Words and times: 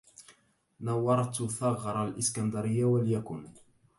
نورت 0.81 1.35
ثغر 1.47 2.07
الإسكندرية 2.07 2.85
وليكن 2.85 3.47